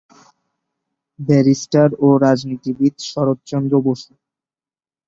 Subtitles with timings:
[1.19, 4.11] barrister ও রাজনীতিবিদ শরৎচন্দ্র বসু